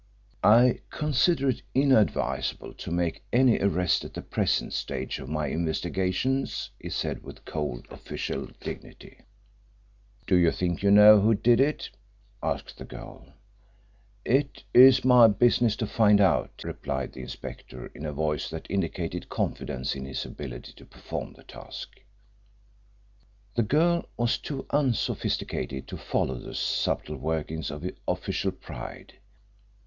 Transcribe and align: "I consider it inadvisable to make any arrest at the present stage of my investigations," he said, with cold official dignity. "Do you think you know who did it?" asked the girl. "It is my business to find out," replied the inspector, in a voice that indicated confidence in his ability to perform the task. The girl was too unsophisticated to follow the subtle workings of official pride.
"I 0.43 0.79
consider 0.89 1.49
it 1.49 1.61
inadvisable 1.75 2.73
to 2.73 2.89
make 2.89 3.23
any 3.31 3.59
arrest 3.59 4.03
at 4.03 4.15
the 4.15 4.23
present 4.23 4.73
stage 4.73 5.19
of 5.19 5.29
my 5.29 5.45
investigations," 5.45 6.71
he 6.79 6.89
said, 6.89 7.21
with 7.21 7.45
cold 7.45 7.85
official 7.91 8.47
dignity. 8.59 9.19
"Do 10.25 10.37
you 10.37 10.49
think 10.51 10.81
you 10.81 10.89
know 10.89 11.19
who 11.21 11.35
did 11.35 11.59
it?" 11.59 11.91
asked 12.41 12.79
the 12.79 12.83
girl. 12.83 13.27
"It 14.25 14.63
is 14.73 15.05
my 15.05 15.27
business 15.27 15.75
to 15.75 15.85
find 15.85 16.19
out," 16.19 16.63
replied 16.63 17.13
the 17.13 17.21
inspector, 17.21 17.85
in 17.93 18.03
a 18.03 18.11
voice 18.11 18.49
that 18.49 18.65
indicated 18.71 19.29
confidence 19.29 19.93
in 19.95 20.05
his 20.05 20.25
ability 20.25 20.73
to 20.77 20.85
perform 20.87 21.33
the 21.33 21.43
task. 21.43 21.99
The 23.53 23.61
girl 23.61 24.09
was 24.17 24.39
too 24.39 24.65
unsophisticated 24.71 25.87
to 25.89 25.95
follow 25.95 26.39
the 26.39 26.55
subtle 26.55 27.17
workings 27.17 27.69
of 27.69 27.87
official 28.07 28.51
pride. 28.51 29.13